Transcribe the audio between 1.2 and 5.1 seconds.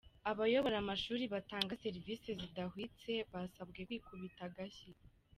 batanga serivisi zidahwitse basabwe kwikubita agashyi